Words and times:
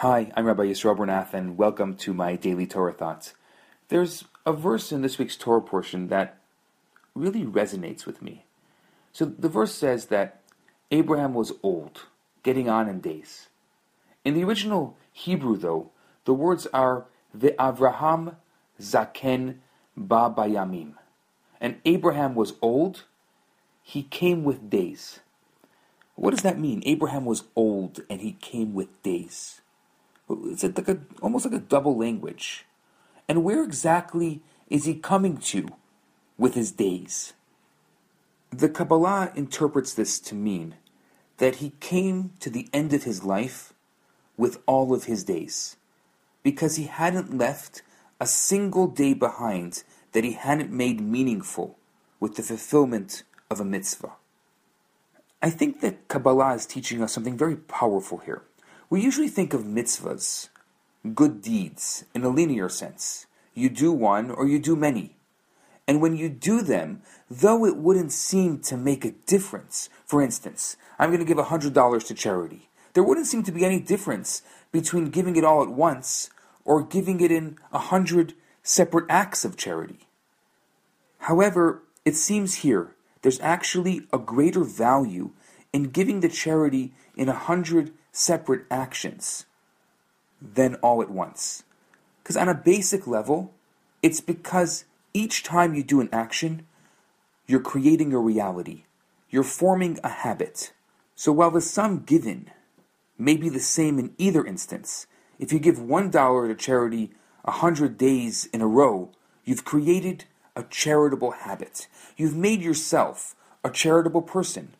Hi, 0.00 0.32
I'm 0.34 0.46
Rabbi 0.46 0.62
Yisrael 0.62 0.96
Bernath, 0.96 1.34
and 1.34 1.58
welcome 1.58 1.94
to 1.96 2.14
my 2.14 2.34
daily 2.34 2.66
Torah 2.66 2.90
thoughts. 2.90 3.34
There's 3.88 4.24
a 4.46 4.52
verse 4.54 4.92
in 4.92 5.02
this 5.02 5.18
week's 5.18 5.36
Torah 5.36 5.60
portion 5.60 6.08
that 6.08 6.38
really 7.14 7.44
resonates 7.44 8.06
with 8.06 8.22
me. 8.22 8.46
So 9.12 9.26
the 9.26 9.50
verse 9.50 9.74
says 9.74 10.06
that 10.06 10.40
Abraham 10.90 11.34
was 11.34 11.52
old, 11.62 12.06
getting 12.42 12.66
on 12.66 12.88
in 12.88 13.00
days. 13.00 13.48
In 14.24 14.32
the 14.32 14.42
original 14.42 14.96
Hebrew, 15.12 15.58
though, 15.58 15.90
the 16.24 16.32
words 16.32 16.66
are 16.72 17.04
Avraham 17.38 18.36
zaken 18.80 19.56
ba 19.94 20.32
bayamim. 20.34 20.94
And 21.60 21.78
Abraham 21.84 22.34
was 22.34 22.54
old, 22.62 23.04
he 23.82 24.04
came 24.04 24.44
with 24.44 24.70
days. 24.70 25.20
What 26.14 26.30
does 26.30 26.42
that 26.42 26.58
mean? 26.58 26.82
Abraham 26.86 27.26
was 27.26 27.44
old 27.54 28.00
and 28.08 28.22
he 28.22 28.32
came 28.32 28.72
with 28.72 29.02
days. 29.02 29.60
It's 30.44 30.62
like 30.62 30.88
a, 30.88 31.00
almost 31.22 31.44
like 31.44 31.54
a 31.54 31.64
double 31.64 31.96
language. 31.96 32.66
And 33.28 33.44
where 33.44 33.62
exactly 33.62 34.42
is 34.68 34.84
he 34.84 34.94
coming 34.94 35.36
to 35.38 35.68
with 36.38 36.54
his 36.54 36.72
days? 36.72 37.34
The 38.50 38.68
Kabbalah 38.68 39.32
interprets 39.34 39.94
this 39.94 40.18
to 40.20 40.34
mean 40.34 40.74
that 41.38 41.56
he 41.56 41.70
came 41.80 42.32
to 42.40 42.50
the 42.50 42.68
end 42.72 42.92
of 42.92 43.04
his 43.04 43.24
life 43.24 43.72
with 44.36 44.58
all 44.66 44.92
of 44.92 45.04
his 45.04 45.22
days, 45.24 45.76
because 46.42 46.76
he 46.76 46.84
hadn't 46.84 47.36
left 47.36 47.82
a 48.20 48.26
single 48.26 48.86
day 48.86 49.14
behind 49.14 49.84
that 50.12 50.24
he 50.24 50.32
hadn't 50.32 50.72
made 50.72 51.00
meaningful 51.00 51.78
with 52.18 52.36
the 52.36 52.42
fulfillment 52.42 53.22
of 53.50 53.60
a 53.60 53.64
mitzvah. 53.64 54.12
I 55.42 55.50
think 55.50 55.80
that 55.80 56.08
Kabbalah 56.08 56.54
is 56.54 56.66
teaching 56.66 57.02
us 57.02 57.12
something 57.12 57.38
very 57.38 57.56
powerful 57.56 58.18
here. 58.18 58.42
We 58.90 59.00
usually 59.00 59.28
think 59.28 59.54
of 59.54 59.62
mitzvahs, 59.62 60.48
good 61.14 61.40
deeds, 61.42 62.04
in 62.12 62.24
a 62.24 62.28
linear 62.28 62.68
sense. 62.68 63.26
You 63.54 63.68
do 63.68 63.92
one 63.92 64.32
or 64.32 64.48
you 64.48 64.58
do 64.58 64.74
many. 64.74 65.14
And 65.86 66.00
when 66.00 66.16
you 66.16 66.28
do 66.28 66.60
them, 66.60 67.02
though 67.30 67.64
it 67.64 67.76
wouldn't 67.76 68.10
seem 68.10 68.58
to 68.62 68.76
make 68.76 69.04
a 69.04 69.12
difference, 69.12 69.90
for 70.04 70.20
instance, 70.20 70.76
I'm 70.98 71.10
going 71.10 71.20
to 71.20 71.24
give 71.24 71.36
$100 71.36 72.06
to 72.08 72.14
charity, 72.14 72.68
there 72.94 73.04
wouldn't 73.04 73.28
seem 73.28 73.44
to 73.44 73.52
be 73.52 73.64
any 73.64 73.78
difference 73.78 74.42
between 74.72 75.10
giving 75.10 75.36
it 75.36 75.44
all 75.44 75.62
at 75.62 75.70
once 75.70 76.28
or 76.64 76.82
giving 76.82 77.20
it 77.20 77.30
in 77.30 77.58
a 77.72 77.78
hundred 77.78 78.34
separate 78.64 79.06
acts 79.08 79.44
of 79.44 79.56
charity. 79.56 80.08
However, 81.18 81.82
it 82.04 82.16
seems 82.16 82.56
here 82.56 82.96
there's 83.22 83.38
actually 83.38 84.08
a 84.12 84.18
greater 84.18 84.64
value 84.64 85.30
in 85.72 85.90
giving 85.90 86.20
the 86.20 86.28
charity 86.28 86.92
in 87.16 87.28
a 87.28 87.34
hundred 87.34 87.92
separate 88.12 88.64
actions 88.70 89.46
than 90.40 90.74
all 90.76 91.02
at 91.02 91.10
once. 91.10 91.64
Because 92.22 92.36
on 92.36 92.48
a 92.48 92.54
basic 92.54 93.06
level, 93.06 93.52
it's 94.02 94.20
because 94.20 94.84
each 95.12 95.42
time 95.42 95.74
you 95.74 95.82
do 95.82 96.00
an 96.00 96.08
action, 96.12 96.66
you're 97.46 97.60
creating 97.60 98.12
a 98.12 98.18
reality. 98.18 98.84
You're 99.28 99.42
forming 99.42 99.98
a 100.02 100.08
habit. 100.08 100.72
So 101.14 101.32
while 101.32 101.50
the 101.50 101.60
sum 101.60 102.04
given 102.04 102.50
may 103.18 103.36
be 103.36 103.48
the 103.48 103.60
same 103.60 103.98
in 103.98 104.14
either 104.18 104.44
instance, 104.44 105.06
if 105.38 105.52
you 105.52 105.58
give 105.58 105.78
$1 105.78 106.48
to 106.48 106.54
charity 106.54 107.12
a 107.44 107.50
hundred 107.50 107.96
days 107.96 108.46
in 108.52 108.60
a 108.60 108.66
row, 108.66 109.10
you've 109.44 109.64
created 109.64 110.24
a 110.54 110.62
charitable 110.64 111.30
habit. 111.30 111.88
You've 112.16 112.36
made 112.36 112.60
yourself 112.60 113.34
a 113.64 113.70
charitable 113.70 114.22
person, 114.22 114.74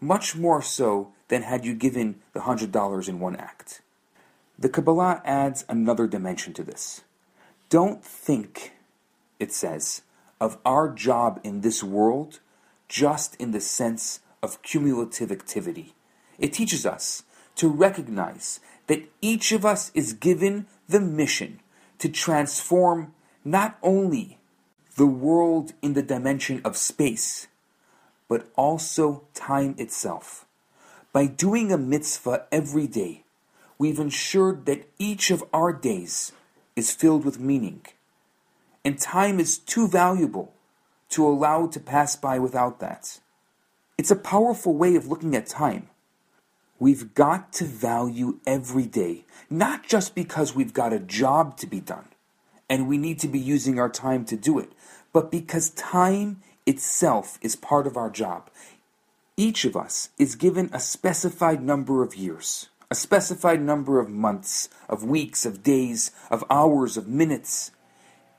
much 0.00 0.36
more 0.36 0.60
so 0.60 1.13
than 1.28 1.42
had 1.42 1.64
you 1.64 1.74
given 1.74 2.16
the 2.32 2.42
hundred 2.42 2.72
dollars 2.72 3.08
in 3.08 3.20
one 3.20 3.36
act. 3.36 3.80
The 4.58 4.68
Kabbalah 4.68 5.22
adds 5.24 5.64
another 5.68 6.06
dimension 6.06 6.52
to 6.54 6.62
this. 6.62 7.02
Don't 7.68 8.04
think, 8.04 8.72
it 9.40 9.52
says, 9.52 10.02
of 10.40 10.58
our 10.64 10.88
job 10.88 11.40
in 11.42 11.60
this 11.60 11.82
world 11.82 12.40
just 12.88 13.34
in 13.36 13.50
the 13.50 13.60
sense 13.60 14.20
of 14.42 14.62
cumulative 14.62 15.32
activity. 15.32 15.94
It 16.38 16.52
teaches 16.52 16.84
us 16.84 17.22
to 17.56 17.68
recognize 17.68 18.60
that 18.86 19.08
each 19.20 19.52
of 19.52 19.64
us 19.64 19.90
is 19.94 20.12
given 20.12 20.66
the 20.88 21.00
mission 21.00 21.60
to 21.98 22.08
transform 22.08 23.14
not 23.44 23.78
only 23.82 24.38
the 24.96 25.06
world 25.06 25.72
in 25.82 25.94
the 25.94 26.02
dimension 26.02 26.60
of 26.64 26.76
space, 26.76 27.48
but 28.28 28.48
also 28.56 29.24
time 29.34 29.74
itself. 29.78 30.46
By 31.14 31.26
doing 31.26 31.70
a 31.70 31.78
mitzvah 31.78 32.46
every 32.50 32.88
day, 32.88 33.22
we've 33.78 34.00
ensured 34.00 34.66
that 34.66 34.88
each 34.98 35.30
of 35.30 35.44
our 35.52 35.72
days 35.72 36.32
is 36.74 36.90
filled 36.90 37.24
with 37.24 37.38
meaning. 37.38 37.86
And 38.84 38.98
time 38.98 39.38
is 39.38 39.56
too 39.56 39.86
valuable 39.86 40.52
to 41.10 41.24
allow 41.24 41.68
to 41.68 41.78
pass 41.78 42.16
by 42.16 42.40
without 42.40 42.80
that. 42.80 43.20
It's 43.96 44.10
a 44.10 44.16
powerful 44.16 44.74
way 44.74 44.96
of 44.96 45.06
looking 45.06 45.36
at 45.36 45.46
time. 45.46 45.88
We've 46.80 47.14
got 47.14 47.52
to 47.54 47.64
value 47.64 48.40
every 48.44 48.86
day, 48.86 49.24
not 49.48 49.86
just 49.86 50.16
because 50.16 50.56
we've 50.56 50.74
got 50.74 50.92
a 50.92 50.98
job 50.98 51.56
to 51.58 51.68
be 51.68 51.78
done 51.78 52.08
and 52.68 52.88
we 52.88 52.98
need 52.98 53.20
to 53.20 53.28
be 53.28 53.38
using 53.38 53.78
our 53.78 53.88
time 53.88 54.24
to 54.24 54.36
do 54.36 54.58
it, 54.58 54.72
but 55.12 55.30
because 55.30 55.70
time 55.70 56.42
itself 56.66 57.38
is 57.40 57.54
part 57.54 57.86
of 57.86 57.96
our 57.96 58.10
job. 58.10 58.50
Each 59.36 59.64
of 59.64 59.76
us 59.76 60.10
is 60.16 60.36
given 60.36 60.70
a 60.72 60.78
specified 60.78 61.60
number 61.60 62.04
of 62.04 62.14
years, 62.14 62.68
a 62.88 62.94
specified 62.94 63.60
number 63.60 63.98
of 63.98 64.08
months, 64.08 64.68
of 64.88 65.02
weeks, 65.02 65.44
of 65.44 65.64
days, 65.64 66.12
of 66.30 66.44
hours, 66.48 66.96
of 66.96 67.08
minutes. 67.08 67.72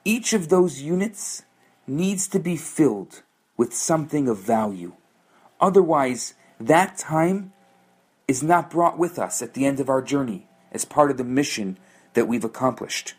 Each 0.05 0.31
of 0.31 0.47
those 0.47 0.81
units 0.81 1.43
needs 1.85 2.29
to 2.29 2.39
be 2.39 2.55
filled 2.55 3.23
with 3.57 3.73
something 3.73 4.29
of 4.29 4.37
value. 4.37 4.93
Otherwise, 5.59 6.33
that 6.61 6.97
time 6.97 7.51
is 8.25 8.41
not 8.41 8.71
brought 8.71 8.97
with 8.97 9.19
us 9.19 9.41
at 9.41 9.53
the 9.53 9.65
end 9.65 9.81
of 9.81 9.89
our 9.89 10.01
journey 10.01 10.47
as 10.71 10.85
part 10.85 11.11
of 11.11 11.17
the 11.17 11.25
mission 11.25 11.77
that 12.13 12.27
we've 12.29 12.45
accomplished. 12.45 13.15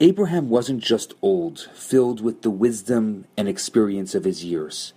Abraham 0.00 0.50
wasn't 0.50 0.82
just 0.82 1.14
old, 1.22 1.70
filled 1.74 2.20
with 2.20 2.42
the 2.42 2.50
wisdom 2.50 3.24
and 3.38 3.48
experience 3.48 4.14
of 4.14 4.24
his 4.24 4.44
years. 4.44 4.92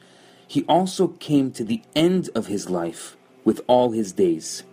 He 0.51 0.65
also 0.67 1.07
came 1.07 1.51
to 1.51 1.63
the 1.63 1.81
end 1.95 2.29
of 2.35 2.47
his 2.47 2.69
life 2.69 3.15
with 3.45 3.61
all 3.67 3.91
his 3.91 4.11
days. 4.11 4.63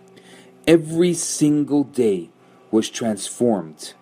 Every 0.67 1.13
single 1.13 1.85
day 1.85 2.31
was 2.69 2.89
transformed 2.89 3.93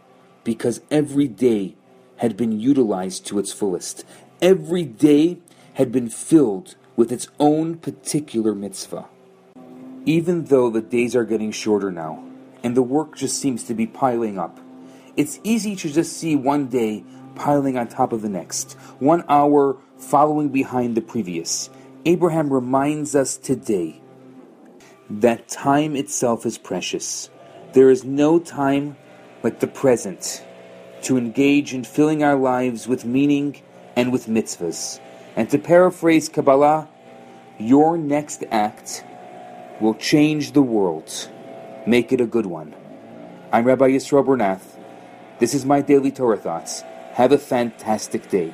because 0.43 0.81
every 0.89 1.27
day 1.27 1.75
had 2.15 2.35
been 2.35 2.59
utilized 2.59 3.27
to 3.27 3.37
its 3.37 3.53
fullest. 3.53 4.05
Every 4.41 4.85
day 4.85 5.37
had 5.75 5.91
been 5.91 6.09
filled 6.09 6.77
with 6.95 7.11
its 7.11 7.27
own 7.39 7.77
particular 7.77 8.55
mitzvah. 8.55 9.05
Even 10.03 10.45
though 10.45 10.71
the 10.71 10.81
days 10.81 11.15
are 11.15 11.25
getting 11.25 11.51
shorter 11.51 11.91
now, 11.91 12.23
and 12.63 12.75
the 12.75 12.81
work 12.81 13.15
just 13.15 13.39
seems 13.39 13.63
to 13.65 13.75
be 13.75 13.85
piling 13.85 14.39
up, 14.39 14.59
it's 15.15 15.39
easy 15.43 15.75
to 15.75 15.93
just 15.93 16.13
see 16.13 16.35
one 16.35 16.69
day 16.69 17.03
piling 17.35 17.77
on 17.77 17.87
top 17.87 18.13
of 18.13 18.23
the 18.23 18.29
next, 18.29 18.73
one 18.97 19.23
hour 19.29 19.77
following 19.97 20.49
behind 20.49 20.95
the 20.95 21.01
previous. 21.01 21.69
Abraham 22.05 22.53
reminds 22.53 23.15
us 23.15 23.37
today 23.37 24.01
that 25.09 25.47
time 25.47 25.95
itself 25.95 26.45
is 26.45 26.57
precious. 26.57 27.29
There 27.73 27.89
is 27.89 28.03
no 28.03 28.39
time 28.39 28.97
like 29.43 29.59
the 29.59 29.67
present 29.67 30.43
to 31.03 31.17
engage 31.17 31.73
in 31.73 31.83
filling 31.83 32.23
our 32.23 32.35
lives 32.35 32.87
with 32.87 33.05
meaning 33.05 33.61
and 33.95 34.11
with 34.11 34.27
mitzvahs. 34.27 34.99
And 35.35 35.49
to 35.49 35.57
paraphrase 35.57 36.29
Kabbalah, 36.29 36.89
your 37.59 37.97
next 37.97 38.43
act 38.51 39.03
will 39.79 39.95
change 39.95 40.53
the 40.53 40.61
world. 40.61 41.29
Make 41.85 42.11
it 42.11 42.21
a 42.21 42.25
good 42.25 42.45
one. 42.45 42.75
I'm 43.51 43.65
Rabbi 43.65 43.89
Yisroel 43.89 44.25
Bernath. 44.25 44.77
This 45.39 45.53
is 45.53 45.65
my 45.65 45.81
daily 45.81 46.11
Torah 46.11 46.37
thoughts. 46.37 46.81
Have 47.13 47.31
a 47.31 47.37
fantastic 47.37 48.29
day. 48.29 48.53